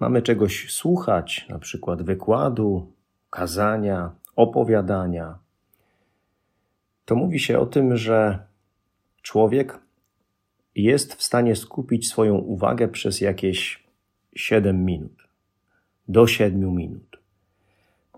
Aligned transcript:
mamy 0.00 0.22
czegoś 0.22 0.72
słuchać, 0.72 1.46
na 1.48 1.58
przykład 1.58 2.02
wykładu, 2.02 2.92
kazania, 3.30 4.10
opowiadania, 4.36 5.38
to 7.04 7.14
mówi 7.14 7.40
się 7.40 7.58
o 7.58 7.66
tym, 7.66 7.96
że 7.96 8.38
człowiek 9.22 9.78
jest 10.74 11.14
w 11.14 11.22
stanie 11.22 11.56
skupić 11.56 12.08
swoją 12.08 12.34
uwagę 12.34 12.88
przez 12.88 13.20
jakieś 13.20 13.84
7 14.34 14.84
minut, 14.84 15.28
do 16.08 16.26
7 16.26 16.74
minut. 16.74 17.18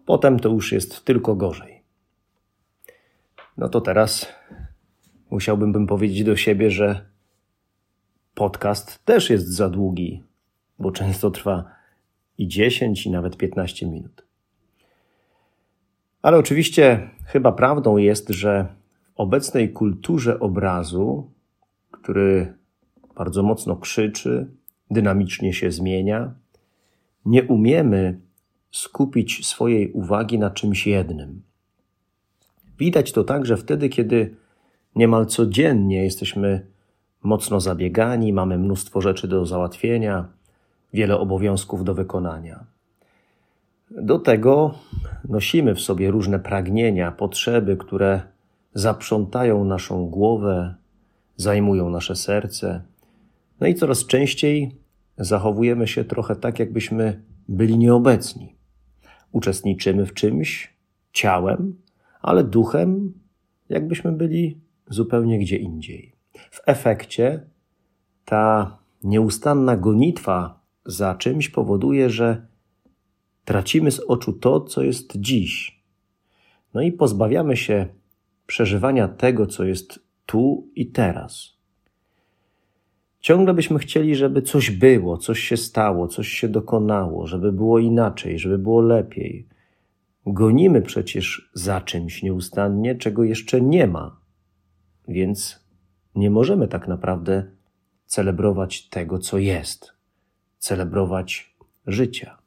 Potem 0.07 0.41
to 0.41 0.49
już 0.49 0.73
jest 0.73 1.05
tylko 1.05 1.35
gorzej. 1.35 1.83
No 3.57 3.69
to 3.69 3.81
teraz 3.81 4.27
musiałbym 5.31 5.73
bym 5.73 5.87
powiedzieć 5.87 6.25
do 6.25 6.37
siebie, 6.37 6.71
że 6.71 7.07
podcast 8.35 9.05
też 9.05 9.31
jest 9.31 9.47
za 9.47 9.69
długi, 9.69 10.23
bo 10.79 10.93
często 10.93 11.31
trwa 11.31 11.78
i 12.39 12.49
10, 12.49 13.07
i 13.07 13.11
nawet 13.11 13.37
15 13.37 13.87
minut. 13.87 14.25
Ale 16.23 16.39
oczywiście 16.39 17.11
chyba 17.25 17.53
prawdą 17.53 17.97
jest, 17.97 18.29
że 18.29 18.67
w 19.03 19.13
obecnej 19.17 19.73
kulturze 19.73 20.41
obrazu, 20.41 21.31
który 21.91 22.55
bardzo 23.17 23.43
mocno 23.43 23.77
krzyczy, 23.77 24.47
dynamicznie 24.91 25.53
się 25.53 25.71
zmienia, 25.71 26.35
nie 27.25 27.45
umiemy 27.45 28.21
skupić 28.71 29.47
swojej 29.47 29.93
uwagi 29.93 30.39
na 30.39 30.51
czymś 30.51 30.87
jednym. 30.87 31.43
Widać 32.79 33.13
to 33.13 33.25
także 33.25 33.57
wtedy, 33.57 33.89
kiedy 33.89 34.37
niemal 34.97 35.27
codziennie 35.27 36.05
jesteśmy 36.05 36.67
mocno 37.23 37.61
zabiegani, 37.61 38.33
mamy 38.33 38.59
mnóstwo 38.59 39.01
rzeczy 39.01 39.29
do 39.29 39.47
załatwienia, 39.47 40.29
wiele 40.93 41.19
obowiązków 41.19 41.85
do 41.85 41.95
wykonania. 41.95 42.65
Do 43.91 44.19
tego 44.19 44.75
nosimy 45.29 45.75
w 45.75 45.81
sobie 45.81 46.11
różne 46.11 46.39
pragnienia, 46.39 47.13
potrzeby, 47.13 47.77
które 47.77 48.21
zaprzątają 48.75 49.65
naszą 49.65 50.07
głowę, 50.07 50.75
zajmują 51.37 51.91
nasze 51.91 52.17
serce. 52.17 52.83
No 53.61 53.67
i 53.67 53.75
coraz 53.75 54.07
częściej 54.07 54.77
zachowujemy 55.19 55.87
się 55.89 56.05
trochę 56.05 56.37
tak, 56.37 56.59
jakbyśmy 56.59 57.23
byli 57.49 57.79
nieobecni. 57.79 58.57
Uczestniczymy 59.33 60.07
w 60.07 60.15
czymś 60.15 60.75
ciałem, 61.13 61.75
ale 62.23 62.45
duchem, 62.45 63.13
jakbyśmy 63.69 64.13
byli 64.13 64.61
zupełnie 64.91 65.39
gdzie 65.39 65.57
indziej. 65.57 66.13
W 66.51 66.61
efekcie 66.67 67.41
ta 68.25 68.79
nieustanna 69.03 69.77
gonitwa 69.77 70.58
za 70.89 71.15
czymś 71.15 71.49
powoduje, 71.49 72.11
że 72.11 72.47
tracimy 73.45 73.91
z 73.91 74.01
oczu 74.01 74.33
to, 74.33 74.61
co 74.61 74.83
jest 74.83 75.17
dziś. 75.17 75.83
No 76.75 76.83
i 76.83 76.93
pozbawiamy 76.93 77.57
się 77.57 77.87
przeżywania 78.47 79.09
tego, 79.09 79.47
co 79.47 79.65
jest 79.65 80.01
tu 80.27 80.69
i 80.75 80.87
teraz. 80.87 81.59
Ciągle 83.21 83.55
byśmy 83.55 83.79
chcieli, 83.79 84.15
żeby 84.15 84.43
coś 84.43 84.71
było, 84.71 85.19
coś 85.19 85.41
się 85.41 85.57
stało, 85.57 86.09
coś 86.09 86.29
się 86.29 86.49
dokonało, 86.49 87.27
żeby 87.27 87.53
było 87.53 87.79
inaczej, 87.79 88.39
żeby 88.39 88.59
było 88.59 88.81
lepiej. 88.81 89.49
Gonimy 90.27 90.83
przecież 90.83 91.51
za 91.55 91.81
czymś 91.81 92.23
nieustannie, 92.23 92.95
czego 92.95 93.25
jeszcze 93.25 93.61
nie 93.61 93.87
ma. 93.87 94.21
Więc 95.09 95.65
nie 96.15 96.31
możemy 96.31 96.69
tak 96.69 96.89
naprawdę 96.89 97.51
celebrować 98.07 98.89
tego, 98.89 99.19
co 99.19 99.39
jest, 99.39 99.98
celebrować 100.59 101.57
życia. 101.87 102.39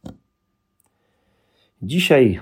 Dzisiaj 1.82 2.40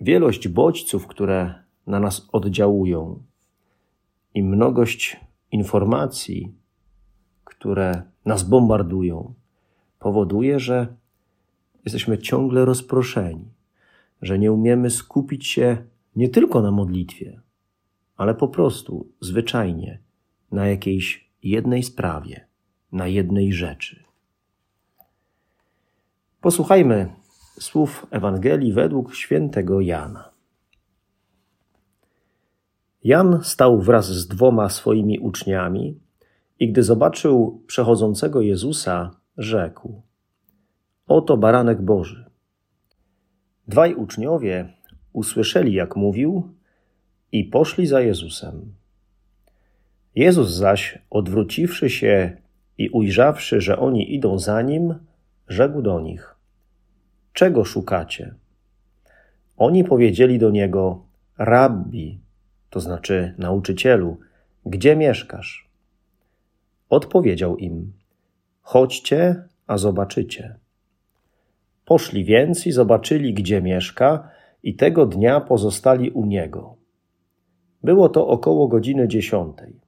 wielość 0.00 0.48
bodźców, 0.48 1.06
które 1.06 1.54
na 1.86 2.00
nas 2.00 2.28
oddziałują, 2.32 3.22
i 4.34 4.42
mnogość 4.42 5.20
informacji, 5.52 6.54
które 7.44 8.02
nas 8.24 8.42
bombardują, 8.42 9.34
powoduje, 9.98 10.60
że 10.60 10.96
jesteśmy 11.84 12.18
ciągle 12.18 12.64
rozproszeni, 12.64 13.44
że 14.22 14.38
nie 14.38 14.52
umiemy 14.52 14.90
skupić 14.90 15.46
się 15.46 15.84
nie 16.16 16.28
tylko 16.28 16.62
na 16.62 16.70
modlitwie, 16.70 17.40
ale 18.16 18.34
po 18.34 18.48
prostu 18.48 19.12
zwyczajnie 19.20 19.98
na 20.52 20.68
jakiejś 20.68 21.30
jednej 21.42 21.82
sprawie, 21.82 22.46
na 22.92 23.06
jednej 23.06 23.52
rzeczy. 23.52 24.04
Posłuchajmy 26.40 27.08
słów 27.58 28.06
Ewangelii 28.10 28.72
według 28.72 29.14
świętego 29.14 29.80
Jana. 29.80 30.30
Jan 33.04 33.40
stał 33.42 33.80
wraz 33.80 34.06
z 34.06 34.28
dwoma 34.28 34.68
swoimi 34.68 35.18
uczniami 35.18 36.00
i 36.58 36.72
gdy 36.72 36.82
zobaczył 36.82 37.62
przechodzącego 37.66 38.40
Jezusa, 38.40 39.10
rzekł: 39.36 40.02
Oto 41.06 41.36
baranek 41.36 41.82
Boży. 41.82 42.30
Dwaj 43.68 43.94
uczniowie 43.94 44.72
usłyszeli, 45.12 45.72
jak 45.72 45.96
mówił, 45.96 46.54
i 47.32 47.44
poszli 47.44 47.86
za 47.86 48.00
Jezusem. 48.00 48.74
Jezus 50.14 50.50
zaś, 50.50 50.98
odwróciwszy 51.10 51.90
się 51.90 52.36
i 52.78 52.88
ujrzawszy, 52.88 53.60
że 53.60 53.78
oni 53.78 54.14
idą 54.14 54.38
za 54.38 54.62
nim, 54.62 54.94
rzekł 55.50 55.82
do 55.82 56.00
nich: 56.00 56.34
Czego 57.32 57.64
szukacie? 57.64 58.34
Oni 59.56 59.84
powiedzieli 59.84 60.38
do 60.38 60.50
niego: 60.50 61.02
Rabbi, 61.38 62.20
to 62.70 62.80
znaczy 62.80 63.34
nauczycielu, 63.38 64.18
gdzie 64.66 64.96
mieszkasz? 64.96 65.70
Odpowiedział 66.88 67.56
im: 67.56 67.92
Chodźcie, 68.62 69.42
a 69.66 69.78
zobaczycie. 69.78 70.56
Poszli 71.84 72.24
więc 72.24 72.66
i 72.66 72.72
zobaczyli, 72.72 73.34
gdzie 73.34 73.62
mieszka, 73.62 74.28
i 74.62 74.74
tego 74.74 75.06
dnia 75.06 75.40
pozostali 75.40 76.10
u 76.10 76.26
niego. 76.26 76.76
Było 77.82 78.08
to 78.08 78.28
około 78.28 78.68
godziny 78.68 79.08
dziesiątej. 79.08 79.80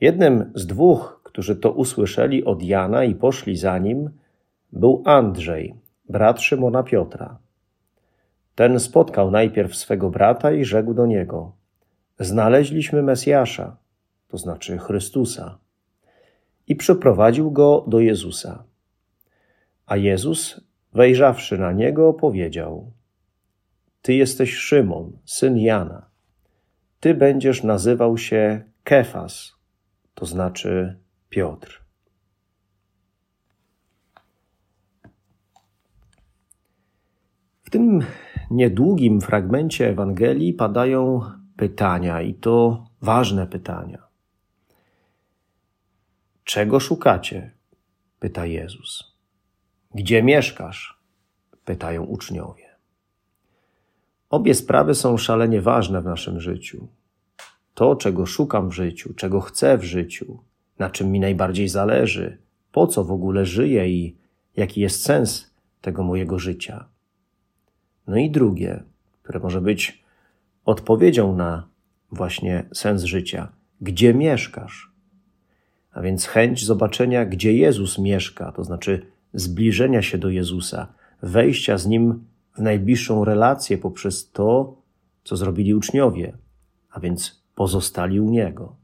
Jednym 0.00 0.52
z 0.54 0.66
dwóch, 0.66 1.20
którzy 1.24 1.56
to 1.56 1.72
usłyszeli 1.72 2.44
od 2.44 2.62
Jana 2.62 3.04
i 3.04 3.14
poszli 3.14 3.56
za 3.56 3.78
nim, 3.78 4.10
był 4.72 5.02
Andrzej, 5.06 5.74
brat 6.08 6.40
Szymona 6.40 6.82
Piotra. 6.82 7.38
Ten 8.54 8.80
spotkał 8.80 9.30
najpierw 9.30 9.76
swego 9.76 10.10
brata 10.10 10.52
i 10.52 10.64
rzekł 10.64 10.94
do 10.94 11.06
niego: 11.06 11.52
Znaleźliśmy 12.18 13.02
Mesjasza, 13.02 13.76
to 14.28 14.38
znaczy 14.38 14.78
Chrystusa, 14.78 15.58
i 16.66 16.76
przyprowadził 16.76 17.50
go 17.50 17.84
do 17.88 18.00
Jezusa. 18.00 18.64
A 19.86 19.96
Jezus, 19.96 20.60
wejrzawszy 20.92 21.58
na 21.58 21.72
niego, 21.72 22.12
powiedział: 22.12 22.92
Ty 24.02 24.14
jesteś 24.14 24.54
Szymon, 24.54 25.18
syn 25.24 25.58
Jana. 25.58 26.08
Ty 27.00 27.14
będziesz 27.14 27.62
nazywał 27.62 28.18
się 28.18 28.64
Kefas, 28.84 29.52
to 30.14 30.26
znaczy 30.26 30.98
Piotr. 31.28 31.87
W 37.68 37.70
tym 37.70 38.00
niedługim 38.50 39.20
fragmencie 39.20 39.88
Ewangelii 39.88 40.54
padają 40.54 41.20
pytania 41.56 42.22
i 42.22 42.34
to 42.34 42.84
ważne 43.00 43.46
pytania. 43.46 44.02
Czego 46.44 46.80
szukacie? 46.80 47.50
pyta 48.20 48.46
Jezus. 48.46 49.16
Gdzie 49.94 50.22
mieszkasz? 50.22 50.98
pytają 51.64 52.04
uczniowie. 52.04 52.64
Obie 54.30 54.54
sprawy 54.54 54.94
są 54.94 55.16
szalenie 55.16 55.60
ważne 55.60 56.02
w 56.02 56.04
naszym 56.04 56.40
życiu 56.40 56.88
to, 57.74 57.96
czego 57.96 58.26
szukam 58.26 58.68
w 58.68 58.72
życiu, 58.72 59.14
czego 59.14 59.40
chcę 59.40 59.78
w 59.78 59.84
życiu, 59.84 60.38
na 60.78 60.90
czym 60.90 61.12
mi 61.12 61.20
najbardziej 61.20 61.68
zależy, 61.68 62.38
po 62.72 62.86
co 62.86 63.04
w 63.04 63.12
ogóle 63.12 63.46
żyję 63.46 63.88
i 63.88 64.16
jaki 64.56 64.80
jest 64.80 65.02
sens 65.02 65.54
tego 65.80 66.02
mojego 66.02 66.38
życia? 66.38 66.88
No 68.08 68.16
i 68.16 68.30
drugie, 68.30 68.82
które 69.22 69.40
może 69.40 69.60
być 69.60 70.04
odpowiedzią 70.64 71.36
na 71.36 71.68
właśnie 72.12 72.64
sens 72.72 73.02
życia. 73.02 73.52
Gdzie 73.80 74.14
mieszkasz? 74.14 74.92
A 75.92 76.00
więc 76.00 76.26
chęć 76.26 76.64
zobaczenia, 76.64 77.24
gdzie 77.24 77.52
Jezus 77.52 77.98
mieszka, 77.98 78.52
to 78.52 78.64
znaczy 78.64 79.06
zbliżenia 79.34 80.02
się 80.02 80.18
do 80.18 80.30
Jezusa, 80.30 80.92
wejścia 81.22 81.78
z 81.78 81.86
Nim 81.86 82.24
w 82.54 82.58
najbliższą 82.58 83.24
relację 83.24 83.78
poprzez 83.78 84.30
to, 84.30 84.76
co 85.24 85.36
zrobili 85.36 85.74
uczniowie, 85.74 86.32
a 86.90 87.00
więc 87.00 87.42
pozostali 87.54 88.20
u 88.20 88.30
Niego. 88.30 88.76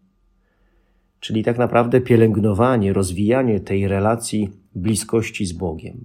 Czyli 1.20 1.44
tak 1.44 1.58
naprawdę 1.58 2.00
pielęgnowanie, 2.00 2.92
rozwijanie 2.92 3.60
tej 3.60 3.88
relacji 3.88 4.50
bliskości 4.74 5.46
z 5.46 5.52
Bogiem. 5.52 6.04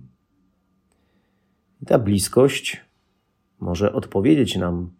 I 1.82 1.86
ta 1.86 2.00
bliskość 2.00 2.89
może 3.60 3.94
odpowiedzieć 3.94 4.58
nam 4.58 4.92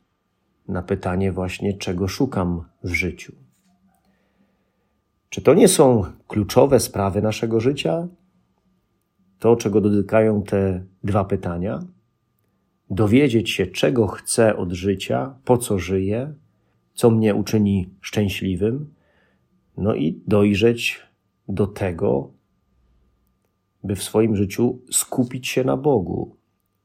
na 0.68 0.82
pytanie 0.82 1.32
właśnie, 1.32 1.74
czego 1.74 2.08
szukam 2.08 2.64
w 2.84 2.94
życiu. 2.94 3.34
Czy 5.30 5.42
to 5.42 5.54
nie 5.54 5.68
są 5.68 6.04
kluczowe 6.28 6.80
sprawy 6.80 7.22
naszego 7.22 7.60
życia? 7.60 8.08
To, 9.40 9.56
czego 9.56 9.82
dotykają 9.82 10.44
te 10.44 10.84
dwa 11.04 11.26
pytania? 11.26 11.80
Dowiedzieć 12.90 13.50
się, 13.50 13.68
czego 13.68 14.08
chcę 14.08 14.58
od 14.58 14.72
życia, 14.72 15.36
po 15.46 15.58
co 15.58 15.80
żyję, 15.80 16.34
co 16.94 17.12
mnie 17.12 17.36
uczyni 17.36 17.90
szczęśliwym, 18.02 18.94
no 19.78 19.96
i 19.96 20.22
dojrzeć 20.28 21.02
do 21.48 21.68
tego, 21.68 22.34
by 23.84 23.96
w 23.96 24.04
swoim 24.04 24.36
życiu 24.36 24.80
skupić 24.92 25.48
się 25.48 25.64
na 25.64 25.78
Bogu, 25.78 26.36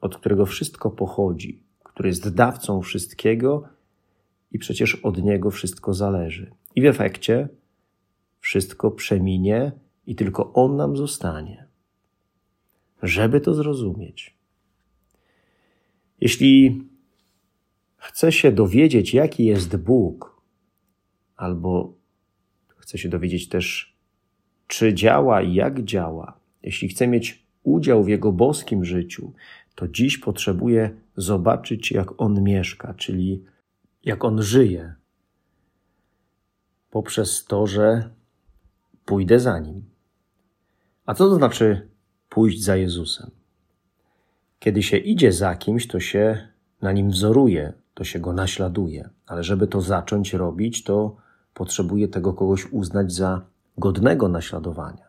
od 0.01 0.17
którego 0.17 0.47
wszystko 0.47 0.91
pochodzi, 0.91 1.64
który 1.95 2.09
jest 2.09 2.35
dawcą 2.35 2.83
wszystkiego 2.83 3.69
i 4.53 4.59
przecież 4.59 4.95
od 4.95 5.23
niego 5.23 5.51
wszystko 5.51 5.95
zależy. 5.95 6.51
I 6.75 6.83
w 6.83 6.87
efekcie 6.87 7.49
wszystko 8.41 8.91
przeminie 8.91 9.73
i 10.07 10.15
tylko 10.15 10.53
on 10.53 10.77
nam 10.77 10.97
zostanie. 10.97 11.67
Żeby 13.03 13.41
to 13.41 13.55
zrozumieć. 13.55 14.37
Jeśli 16.21 16.83
chce 17.97 18.33
się 18.33 18.53
dowiedzieć, 18.53 19.15
jaki 19.15 19.45
jest 19.45 19.77
Bóg, 19.77 20.43
albo 21.37 21.95
chce 22.77 22.99
się 22.99 23.09
dowiedzieć 23.09 23.49
też, 23.49 23.97
czy 24.67 24.95
działa 24.95 25.43
i 25.43 25.55
jak 25.55 25.85
działa, 25.85 26.41
jeśli 26.63 26.89
chce 26.89 27.09
mieć 27.09 27.45
udział 27.63 28.05
w 28.05 28.09
Jego 28.09 28.33
boskim 28.33 28.85
życiu, 28.85 29.33
to 29.75 29.89
dziś 29.89 30.19
potrzebuje 30.19 30.91
zobaczyć, 31.17 31.93
jak 31.93 32.21
On 32.21 32.43
mieszka, 32.43 32.95
czyli 32.95 33.45
jak 34.05 34.25
On 34.25 34.43
żyje, 34.43 34.95
poprzez 36.91 37.45
to, 37.45 37.67
że 37.67 38.11
pójdę 39.05 39.41
za 39.41 39.59
Nim. 39.59 39.85
A 41.07 41.15
co 41.15 41.29
to 41.29 41.35
znaczy 41.35 41.89
pójść 42.29 42.63
za 42.63 42.77
Jezusem? 42.77 43.31
Kiedy 44.59 44.83
się 44.83 44.97
idzie 44.97 45.33
za 45.33 45.57
kimś, 45.57 45.87
to 45.87 46.01
się 46.01 46.49
na 46.83 46.93
nim 46.93 47.11
wzoruje, 47.11 47.73
to 47.95 48.05
się 48.05 48.19
go 48.19 48.33
naśladuje, 48.33 49.09
ale 49.27 49.45
żeby 49.45 49.67
to 49.67 49.81
zacząć 49.81 50.33
robić, 50.33 50.85
to 50.85 51.17
potrzebuje 51.55 52.09
tego 52.09 52.33
kogoś 52.33 52.73
uznać 52.73 53.13
za 53.13 53.47
godnego 53.79 54.29
naśladowania. 54.29 55.09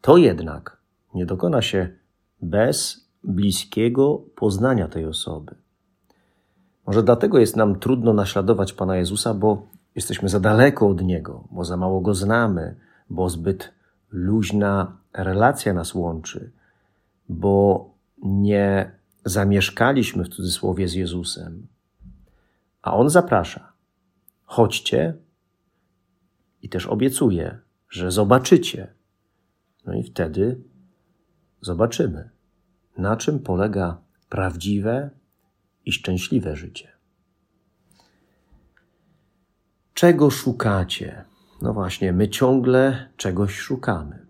To 0.00 0.16
jednak 0.16 0.80
nie 1.14 1.26
dokona 1.26 1.62
się 1.62 1.88
bez 2.42 3.08
bliskiego 3.24 4.22
poznania 4.36 4.88
tej 4.88 5.06
osoby. 5.06 5.54
Może 6.86 7.02
dlatego 7.02 7.38
jest 7.38 7.56
nam 7.56 7.78
trudno 7.78 8.12
naśladować 8.12 8.72
Pana 8.72 8.96
Jezusa, 8.96 9.34
bo 9.34 9.66
jesteśmy 9.94 10.28
za 10.28 10.40
daleko 10.40 10.88
od 10.88 11.02
Niego, 11.02 11.44
bo 11.50 11.64
za 11.64 11.76
mało 11.76 12.00
Go 12.00 12.14
znamy, 12.14 12.76
bo 13.10 13.30
zbyt 13.30 13.72
luźna 14.10 14.96
relacja 15.12 15.74
nas 15.74 15.94
łączy, 15.94 16.52
bo 17.28 17.90
nie 18.22 18.92
zamieszkaliśmy 19.24 20.24
w 20.24 20.28
cudzysłowie 20.28 20.88
z 20.88 20.94
Jezusem. 20.94 21.66
A 22.82 22.96
On 22.96 23.10
zaprasza: 23.10 23.72
chodźcie 24.44 25.14
i 26.62 26.68
też 26.68 26.86
obiecuje, 26.86 27.58
że 27.88 28.10
zobaczycie. 28.10 28.94
No 29.86 29.94
i 29.94 30.02
wtedy 30.02 30.60
zobaczymy, 31.60 32.30
na 33.00 33.16
czym 33.16 33.38
polega 33.38 33.98
prawdziwe 34.28 35.10
i 35.84 35.92
szczęśliwe 35.92 36.56
życie. 36.56 36.88
Czego 39.94 40.30
szukacie? 40.30 41.24
No 41.62 41.72
właśnie, 41.72 42.12
my 42.12 42.28
ciągle 42.28 43.08
czegoś 43.16 43.58
szukamy. 43.58 44.26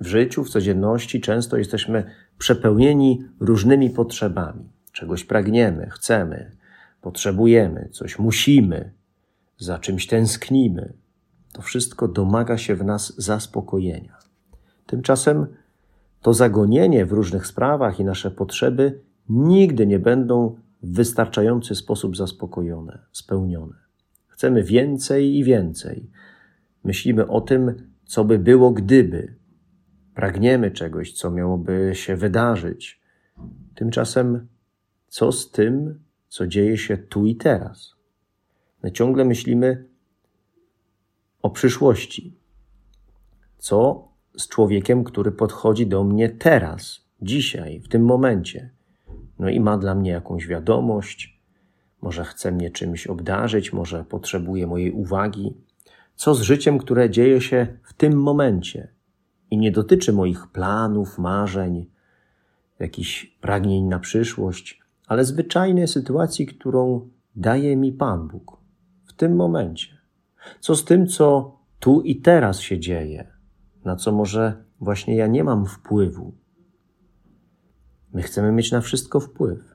W 0.00 0.06
życiu, 0.06 0.44
w 0.44 0.50
codzienności 0.50 1.20
często 1.20 1.56
jesteśmy 1.56 2.04
przepełnieni 2.38 3.24
różnymi 3.40 3.90
potrzebami. 3.90 4.68
Czegoś 4.92 5.24
pragniemy, 5.24 5.90
chcemy, 5.90 6.56
potrzebujemy, 7.00 7.88
coś 7.92 8.18
musimy, 8.18 8.92
za 9.58 9.78
czymś 9.78 10.06
tęsknimy. 10.06 10.92
To 11.52 11.62
wszystko 11.62 12.08
domaga 12.08 12.58
się 12.58 12.76
w 12.76 12.84
nas 12.84 13.14
zaspokojenia. 13.16 14.18
Tymczasem 14.86 15.46
to 16.22 16.34
zagonienie 16.34 17.06
w 17.06 17.12
różnych 17.12 17.46
sprawach 17.46 18.00
i 18.00 18.04
nasze 18.04 18.30
potrzeby 18.30 19.00
nigdy 19.28 19.86
nie 19.86 19.98
będą 19.98 20.56
w 20.82 20.94
wystarczający 20.94 21.74
sposób 21.74 22.16
zaspokojone, 22.16 22.98
spełnione. 23.12 23.74
Chcemy 24.28 24.62
więcej 24.62 25.36
i 25.36 25.44
więcej. 25.44 26.10
Myślimy 26.84 27.26
o 27.28 27.40
tym, 27.40 27.88
co 28.04 28.24
by 28.24 28.38
było 28.38 28.70
gdyby. 28.70 29.34
Pragniemy 30.14 30.70
czegoś, 30.70 31.12
co 31.12 31.30
miałoby 31.30 31.90
się 31.94 32.16
wydarzyć. 32.16 33.00
Tymczasem, 33.74 34.46
co 35.08 35.32
z 35.32 35.50
tym, 35.50 36.00
co 36.28 36.46
dzieje 36.46 36.78
się 36.78 36.96
tu 36.96 37.26
i 37.26 37.36
teraz? 37.36 37.94
My 38.82 38.92
ciągle 38.92 39.24
myślimy 39.24 39.84
o 41.42 41.50
przyszłości. 41.50 42.36
Co 43.58 44.08
z 44.36 44.48
człowiekiem, 44.48 45.04
który 45.04 45.32
podchodzi 45.32 45.86
do 45.86 46.04
mnie 46.04 46.28
teraz, 46.28 47.04
dzisiaj, 47.22 47.80
w 47.80 47.88
tym 47.88 48.04
momencie? 48.04 48.70
No 49.38 49.48
i 49.48 49.60
ma 49.60 49.78
dla 49.78 49.94
mnie 49.94 50.10
jakąś 50.10 50.46
wiadomość, 50.46 51.40
może 52.02 52.24
chce 52.24 52.52
mnie 52.52 52.70
czymś 52.70 53.06
obdarzyć, 53.06 53.72
może 53.72 54.04
potrzebuje 54.04 54.66
mojej 54.66 54.92
uwagi. 54.92 55.54
Co 56.14 56.34
z 56.34 56.42
życiem, 56.42 56.78
które 56.78 57.10
dzieje 57.10 57.40
się 57.40 57.66
w 57.82 57.92
tym 57.92 58.20
momencie 58.20 58.88
i 59.50 59.58
nie 59.58 59.72
dotyczy 59.72 60.12
moich 60.12 60.46
planów, 60.46 61.18
marzeń, 61.18 61.86
jakichś 62.78 63.26
pragnień 63.26 63.84
na 63.84 63.98
przyszłość, 63.98 64.80
ale 65.06 65.24
zwyczajnej 65.24 65.88
sytuacji, 65.88 66.46
którą 66.46 67.08
daje 67.36 67.76
mi 67.76 67.92
Pan 67.92 68.28
Bóg 68.28 68.56
w 69.06 69.12
tym 69.12 69.36
momencie? 69.36 69.98
Co 70.60 70.76
z 70.76 70.84
tym, 70.84 71.06
co 71.06 71.56
tu 71.80 72.00
i 72.00 72.16
teraz 72.16 72.60
się 72.60 72.78
dzieje, 72.78 73.31
na 73.84 73.96
co 73.96 74.12
może 74.12 74.64
właśnie 74.80 75.16
ja 75.16 75.26
nie 75.26 75.44
mam 75.44 75.66
wpływu? 75.66 76.32
My 78.12 78.22
chcemy 78.22 78.52
mieć 78.52 78.72
na 78.72 78.80
wszystko 78.80 79.20
wpływ. 79.20 79.74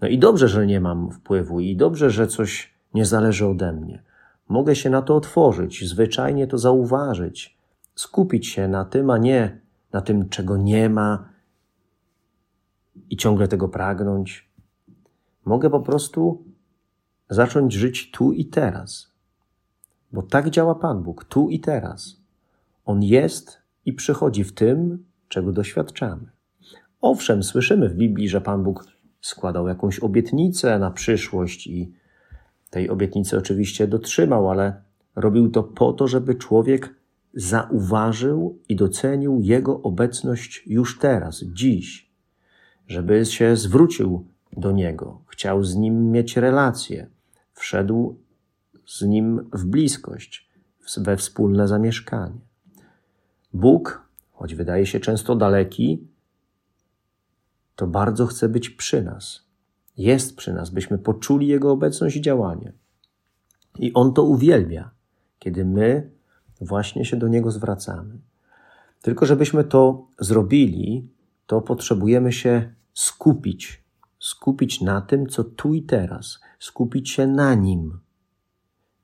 No 0.00 0.08
i 0.08 0.18
dobrze, 0.18 0.48
że 0.48 0.66
nie 0.66 0.80
mam 0.80 1.10
wpływu, 1.10 1.60
i 1.60 1.76
dobrze, 1.76 2.10
że 2.10 2.26
coś 2.26 2.74
nie 2.94 3.06
zależy 3.06 3.46
ode 3.46 3.72
mnie. 3.72 4.02
Mogę 4.48 4.76
się 4.76 4.90
na 4.90 5.02
to 5.02 5.16
otworzyć, 5.16 5.88
zwyczajnie 5.88 6.46
to 6.46 6.58
zauważyć, 6.58 7.58
skupić 7.94 8.46
się 8.46 8.68
na 8.68 8.84
tym, 8.84 9.10
a 9.10 9.18
nie 9.18 9.60
na 9.92 10.00
tym, 10.00 10.28
czego 10.28 10.56
nie 10.56 10.88
ma 10.88 11.28
i 13.10 13.16
ciągle 13.16 13.48
tego 13.48 13.68
pragnąć. 13.68 14.48
Mogę 15.44 15.70
po 15.70 15.80
prostu 15.80 16.44
zacząć 17.30 17.72
żyć 17.72 18.10
tu 18.10 18.32
i 18.32 18.44
teraz. 18.44 19.12
Bo 20.12 20.22
tak 20.22 20.50
działa 20.50 20.74
Pan 20.74 21.02
Bóg, 21.02 21.24
tu 21.24 21.48
i 21.48 21.60
teraz. 21.60 22.17
On 22.88 23.02
jest 23.02 23.62
i 23.84 23.92
przychodzi 23.92 24.44
w 24.44 24.54
tym, 24.54 25.04
czego 25.28 25.52
doświadczamy. 25.52 26.30
Owszem, 27.00 27.42
słyszymy 27.42 27.88
w 27.88 27.94
Biblii, 27.94 28.28
że 28.28 28.40
Pan 28.40 28.62
Bóg 28.62 28.84
składał 29.20 29.68
jakąś 29.68 29.98
obietnicę 29.98 30.78
na 30.78 30.90
przyszłość 30.90 31.66
i 31.66 31.92
tej 32.70 32.90
obietnicy 32.90 33.38
oczywiście 33.38 33.86
dotrzymał, 33.86 34.50
ale 34.50 34.82
robił 35.16 35.50
to 35.50 35.62
po 35.62 35.92
to, 35.92 36.06
żeby 36.06 36.34
człowiek 36.34 36.94
zauważył 37.34 38.58
i 38.68 38.76
docenił 38.76 39.40
Jego 39.40 39.82
obecność 39.82 40.62
już 40.66 40.98
teraz, 40.98 41.44
dziś, 41.44 42.10
żeby 42.86 43.24
się 43.26 43.56
zwrócił 43.56 44.26
do 44.56 44.72
Niego, 44.72 45.22
chciał 45.26 45.64
z 45.64 45.76
Nim 45.76 46.10
mieć 46.10 46.36
relację, 46.36 47.06
wszedł 47.52 48.18
z 48.86 49.02
Nim 49.02 49.48
w 49.52 49.64
bliskość, 49.64 50.48
we 50.96 51.16
wspólne 51.16 51.68
zamieszkanie. 51.68 52.47
Bóg, 53.52 54.08
choć 54.32 54.54
wydaje 54.54 54.86
się 54.86 55.00
często 55.00 55.36
daleki, 55.36 56.08
to 57.76 57.86
bardzo 57.86 58.26
chce 58.26 58.48
być 58.48 58.70
przy 58.70 59.02
nas. 59.02 59.48
Jest 59.96 60.36
przy 60.36 60.52
nas, 60.52 60.70
byśmy 60.70 60.98
poczuli 60.98 61.46
Jego 61.46 61.72
obecność 61.72 62.16
i 62.16 62.20
działanie. 62.20 62.72
I 63.78 63.94
On 63.94 64.12
to 64.12 64.22
uwielbia, 64.22 64.90
kiedy 65.38 65.64
my 65.64 66.10
właśnie 66.60 67.04
się 67.04 67.16
do 67.16 67.28
Niego 67.28 67.50
zwracamy. 67.50 68.18
Tylko 69.02 69.26
żebyśmy 69.26 69.64
to 69.64 70.06
zrobili, 70.18 71.08
to 71.46 71.60
potrzebujemy 71.60 72.32
się 72.32 72.74
skupić. 72.94 73.84
Skupić 74.18 74.80
na 74.80 75.00
tym, 75.00 75.26
co 75.26 75.44
tu 75.44 75.74
i 75.74 75.82
teraz. 75.82 76.40
Skupić 76.58 77.10
się 77.10 77.26
na 77.26 77.54
Nim, 77.54 77.98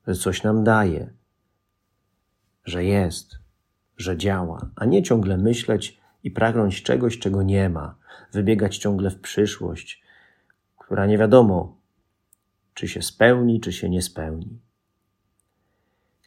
że 0.07 0.15
coś 0.15 0.43
nam 0.43 0.65
daje, 0.65 1.13
że 2.65 2.85
jest, 2.85 3.44
że 3.97 4.17
działa, 4.17 4.71
a 4.77 4.85
nie 4.85 5.03
ciągle 5.03 5.39
myśleć 5.39 6.01
i 6.25 6.31
pragnąć 6.31 6.83
czegoś, 6.83 7.19
czego 7.19 7.43
nie 7.43 7.69
ma, 7.69 7.95
wybiegać 8.33 8.79
ciągle 8.79 9.11
w 9.11 9.21
przyszłość, 9.21 10.03
która 10.79 11.07
nie 11.07 11.19
wiadomo, 11.19 11.77
czy 12.75 12.89
się 12.89 13.03
spełni, 13.03 13.61
czy 13.61 13.73
się 13.73 13.89
nie 13.89 14.03
spełni. 14.03 14.59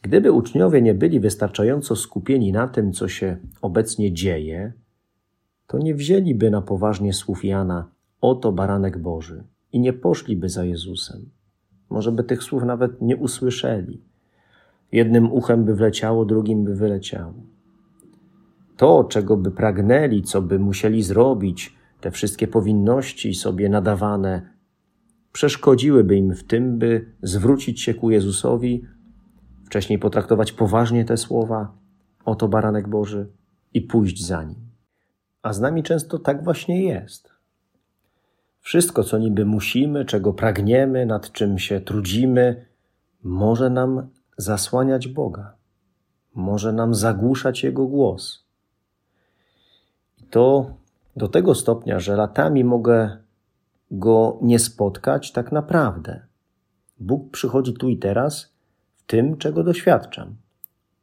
Gdyby 0.01 0.31
uczniowie 0.31 0.81
nie 0.81 0.93
byli 0.93 1.19
wystarczająco 1.19 1.95
skupieni 1.95 2.51
na 2.51 2.67
tym, 2.67 2.93
co 2.93 3.07
się 3.07 3.37
obecnie 3.61 4.13
dzieje, 4.13 4.73
to 5.67 5.77
nie 5.77 5.95
wzięliby 5.95 6.51
na 6.51 6.61
poważnie 6.61 7.13
słów 7.13 7.45
Jana: 7.45 7.91
Oto 8.21 8.51
baranek 8.51 8.97
Boży, 8.97 9.43
i 9.71 9.79
nie 9.79 9.93
poszliby 9.93 10.49
za 10.49 10.65
Jezusem. 10.65 11.29
Może 11.89 12.11
by 12.11 12.23
tych 12.23 12.43
słów 12.43 12.63
nawet 12.63 13.01
nie 13.01 13.17
usłyszeli. 13.17 14.01
Jednym 14.91 15.31
uchem 15.31 15.65
by 15.65 15.75
wleciało, 15.75 16.25
drugim 16.25 16.63
by 16.63 16.75
wyleciało. 16.75 17.33
To, 18.77 19.03
czego 19.03 19.37
by 19.37 19.51
pragnęli, 19.51 20.21
co 20.21 20.41
by 20.41 20.59
musieli 20.59 21.03
zrobić, 21.03 21.77
te 22.01 22.11
wszystkie 22.11 22.47
powinności 22.47 23.33
sobie 23.33 23.69
nadawane, 23.69 24.53
przeszkodziłyby 25.31 26.15
im 26.15 26.35
w 26.35 26.43
tym, 26.43 26.77
by 26.77 27.11
zwrócić 27.21 27.81
się 27.81 27.93
ku 27.93 28.11
Jezusowi, 28.11 28.83
wcześniej 29.65 29.99
potraktować 29.99 30.51
poważnie 30.51 31.05
te 31.05 31.17
słowa, 31.17 31.71
oto 32.25 32.47
baranek 32.47 32.87
Boży, 32.87 33.27
i 33.73 33.81
pójść 33.81 34.25
za 34.25 34.43
nim. 34.43 34.69
A 35.43 35.53
z 35.53 35.59
nami 35.59 35.83
często 35.83 36.19
tak 36.19 36.43
właśnie 36.43 36.83
jest. 36.83 37.29
Wszystko, 38.59 39.03
co 39.03 39.17
niby 39.17 39.45
musimy, 39.45 40.05
czego 40.05 40.33
pragniemy, 40.33 41.05
nad 41.05 41.31
czym 41.31 41.59
się 41.59 41.81
trudzimy, 41.81 42.65
może 43.23 43.69
nam 43.69 44.09
zasłaniać 44.37 45.07
Boga, 45.07 45.55
może 46.35 46.73
nam 46.73 46.95
zagłuszać 46.95 47.63
Jego 47.63 47.87
głos. 47.87 48.46
To 50.29 50.71
do 51.15 51.27
tego 51.27 51.55
stopnia, 51.55 51.99
że 51.99 52.15
latami 52.15 52.63
mogę 52.63 53.17
Go 53.91 54.39
nie 54.41 54.59
spotkać 54.59 55.31
tak 55.31 55.51
naprawdę. 55.51 56.25
Bóg 56.99 57.31
przychodzi 57.31 57.73
tu 57.73 57.89
i 57.89 57.97
teraz 57.97 58.53
w 58.95 59.03
tym, 59.03 59.37
czego 59.37 59.63
doświadczam, 59.63 60.35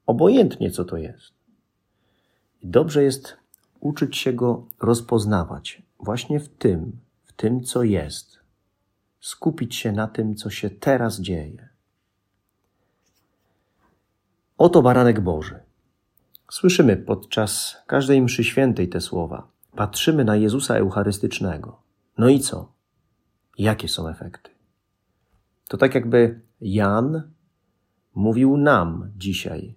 obojętnie 0.06 0.70
co 0.70 0.84
to 0.84 0.96
jest. 0.96 1.32
Dobrze 2.62 3.02
jest 3.02 3.36
uczyć 3.80 4.16
się 4.16 4.32
Go 4.32 4.66
rozpoznawać 4.80 5.82
właśnie 6.00 6.40
w 6.40 6.48
tym, 6.48 6.98
w 7.24 7.32
tym, 7.32 7.62
co 7.62 7.82
jest. 7.82 8.38
Skupić 9.20 9.76
się 9.76 9.92
na 9.92 10.08
tym, 10.08 10.34
co 10.34 10.50
się 10.50 10.70
teraz 10.70 11.20
dzieje. 11.20 11.68
Oto 14.58 14.82
baranek 14.82 15.20
Boży. 15.20 15.60
Słyszymy 16.54 16.96
podczas 16.96 17.76
każdej 17.86 18.22
mszy 18.22 18.44
świętej 18.44 18.88
te 18.88 19.00
słowa. 19.00 19.48
Patrzymy 19.76 20.24
na 20.24 20.36
Jezusa 20.36 20.74
Eucharystycznego. 20.74 21.82
No 22.18 22.28
i 22.28 22.40
co? 22.40 22.72
Jakie 23.58 23.88
są 23.88 24.08
efekty? 24.08 24.50
To 25.68 25.76
tak 25.76 25.94
jakby 25.94 26.40
Jan 26.60 27.22
mówił 28.14 28.56
nam 28.56 29.10
dzisiaj, 29.16 29.74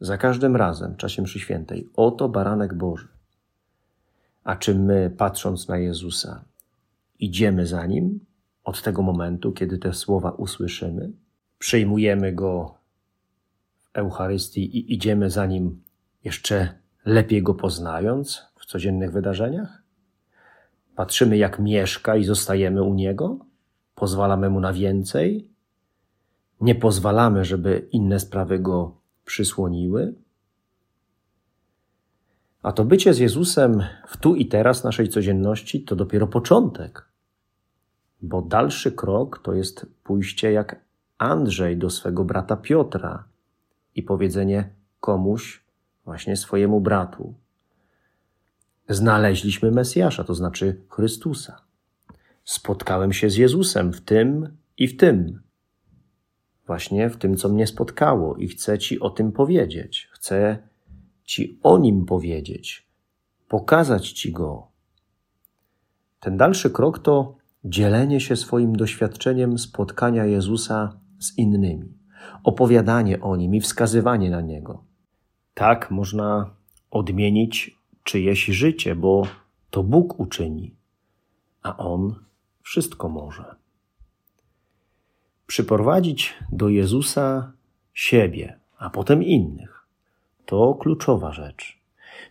za 0.00 0.18
każdym 0.18 0.56
razem 0.56 0.94
w 0.94 0.96
czasie 0.96 1.22
mszy 1.22 1.40
świętej, 1.40 1.88
oto 1.96 2.28
baranek 2.28 2.74
Boży. 2.74 3.08
A 4.44 4.56
czy 4.56 4.74
my, 4.74 5.14
patrząc 5.16 5.68
na 5.68 5.78
Jezusa, 5.78 6.44
idziemy 7.18 7.66
za 7.66 7.86
Nim 7.86 8.20
od 8.64 8.82
tego 8.82 9.02
momentu, 9.02 9.52
kiedy 9.52 9.78
te 9.78 9.92
słowa 9.92 10.30
usłyszymy? 10.30 11.12
Przyjmujemy 11.58 12.32
Go 12.32 12.74
w 13.84 13.96
Eucharystii 13.96 14.78
i 14.78 14.94
idziemy 14.94 15.30
za 15.30 15.46
Nim 15.46 15.84
jeszcze 16.24 16.74
lepiej 17.04 17.42
Go 17.42 17.54
poznając 17.54 18.42
w 18.56 18.66
codziennych 18.66 19.12
wydarzeniach? 19.12 19.82
Patrzymy, 20.96 21.36
jak 21.36 21.58
mieszka 21.58 22.16
i 22.16 22.24
zostajemy 22.24 22.82
u 22.82 22.94
Niego? 22.94 23.38
Pozwalamy 23.94 24.50
Mu 24.50 24.60
na 24.60 24.72
więcej? 24.72 25.48
Nie 26.60 26.74
pozwalamy, 26.74 27.44
żeby 27.44 27.88
inne 27.92 28.20
sprawy 28.20 28.58
Go 28.58 28.96
przysłoniły? 29.24 30.14
A 32.62 32.72
to 32.72 32.84
bycie 32.84 33.14
z 33.14 33.18
Jezusem 33.18 33.82
w 34.06 34.16
tu 34.16 34.34
i 34.34 34.46
teraz 34.46 34.84
naszej 34.84 35.08
codzienności 35.08 35.84
to 35.84 35.96
dopiero 35.96 36.26
początek. 36.26 37.08
Bo 38.22 38.42
dalszy 38.42 38.92
krok 38.92 39.38
to 39.38 39.54
jest 39.54 39.86
pójście 40.04 40.52
jak 40.52 40.80
Andrzej 41.18 41.76
do 41.76 41.90
swego 41.90 42.24
brata 42.24 42.56
Piotra 42.56 43.24
i 43.94 44.02
powiedzenie 44.02 44.68
komuś, 45.00 45.63
właśnie 46.04 46.36
swojemu 46.36 46.80
bratu: 46.80 47.34
Znaleźliśmy 48.88 49.70
Mesjasza, 49.70 50.24
to 50.24 50.34
znaczy 50.34 50.80
Chrystusa. 50.88 51.60
Spotkałem 52.44 53.12
się 53.12 53.30
z 53.30 53.36
Jezusem 53.36 53.92
w 53.92 54.00
tym 54.00 54.56
i 54.78 54.88
w 54.88 54.96
tym. 54.96 55.42
Właśnie 56.66 57.10
w 57.10 57.16
tym, 57.16 57.36
co 57.36 57.48
mnie 57.48 57.66
spotkało, 57.66 58.36
i 58.36 58.48
chcę 58.48 58.78
Ci 58.78 59.00
o 59.00 59.10
tym 59.10 59.32
powiedzieć. 59.32 60.08
Chcę 60.12 60.58
Ci 61.24 61.60
o 61.62 61.78
nim 61.78 62.06
powiedzieć, 62.06 62.88
pokazać 63.48 64.12
Ci 64.12 64.32
go. 64.32 64.68
Ten 66.20 66.36
dalszy 66.36 66.70
krok 66.70 66.98
to 66.98 67.36
dzielenie 67.64 68.20
się 68.20 68.36
swoim 68.36 68.76
doświadczeniem 68.76 69.58
spotkania 69.58 70.24
Jezusa 70.24 71.00
z 71.18 71.38
innymi, 71.38 71.98
opowiadanie 72.44 73.20
o 73.20 73.36
nim 73.36 73.54
i 73.54 73.60
wskazywanie 73.60 74.30
na 74.30 74.40
niego. 74.40 74.84
Tak 75.54 75.90
można 75.90 76.50
odmienić 76.90 77.78
czyjeś 78.04 78.44
życie, 78.44 78.94
bo 78.94 79.26
to 79.70 79.82
Bóg 79.82 80.20
uczyni, 80.20 80.74
a 81.62 81.76
On 81.76 82.14
wszystko 82.62 83.08
może. 83.08 83.54
Przyprowadzić 85.46 86.34
do 86.52 86.68
Jezusa 86.68 87.52
siebie, 87.92 88.58
a 88.78 88.90
potem 88.90 89.22
innych 89.22 89.86
to 90.46 90.74
kluczowa 90.74 91.32
rzecz. 91.32 91.78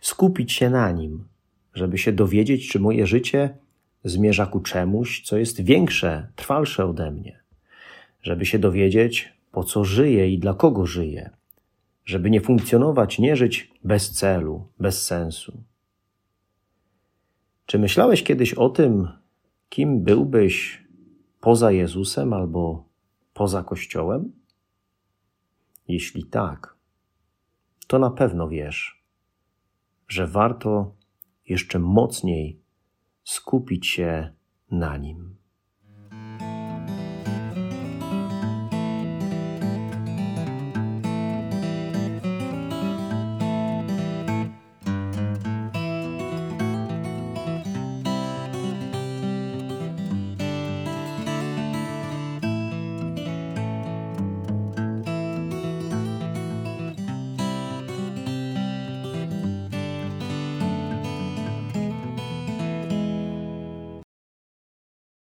Skupić 0.00 0.52
się 0.52 0.70
na 0.70 0.90
nim, 0.90 1.24
żeby 1.74 1.98
się 1.98 2.12
dowiedzieć, 2.12 2.68
czy 2.68 2.80
moje 2.80 3.06
życie 3.06 3.58
zmierza 4.04 4.46
ku 4.46 4.60
czemuś, 4.60 5.22
co 5.22 5.36
jest 5.36 5.60
większe, 5.60 6.28
trwalsze 6.36 6.84
ode 6.86 7.10
mnie. 7.10 7.40
Żeby 8.22 8.46
się 8.46 8.58
dowiedzieć, 8.58 9.32
po 9.52 9.64
co 9.64 9.84
żyję 9.84 10.30
i 10.30 10.38
dla 10.38 10.54
kogo 10.54 10.86
żyję. 10.86 11.30
Żeby 12.04 12.30
nie 12.30 12.40
funkcjonować, 12.40 13.18
nie 13.18 13.36
żyć 13.36 13.72
bez 13.84 14.10
celu, 14.10 14.68
bez 14.78 15.06
sensu. 15.06 15.62
Czy 17.66 17.78
myślałeś 17.78 18.22
kiedyś 18.22 18.54
o 18.54 18.68
tym, 18.68 19.08
kim 19.68 20.02
byłbyś 20.02 20.84
poza 21.40 21.70
Jezusem 21.72 22.32
albo 22.32 22.88
poza 23.34 23.62
Kościołem? 23.62 24.32
Jeśli 25.88 26.24
tak, 26.24 26.76
to 27.86 27.98
na 27.98 28.10
pewno 28.10 28.48
wiesz, 28.48 29.04
że 30.08 30.26
warto 30.26 30.94
jeszcze 31.48 31.78
mocniej 31.78 32.60
skupić 33.24 33.86
się 33.86 34.32
na 34.70 34.96
nim. 34.96 35.33